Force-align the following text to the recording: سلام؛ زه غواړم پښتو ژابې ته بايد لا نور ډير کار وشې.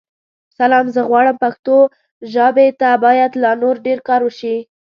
سلام؛ 0.57 0.85
زه 0.95 1.01
غواړم 1.09 1.35
پښتو 1.43 1.77
ژابې 2.33 2.67
ته 2.79 2.89
بايد 3.03 3.31
لا 3.43 3.51
نور 3.61 3.75
ډير 3.85 3.99
کار 4.07 4.21
وشې. 4.25 4.55